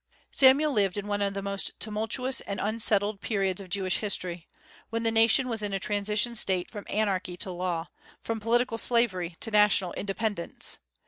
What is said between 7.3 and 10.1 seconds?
to law, from political slavery to national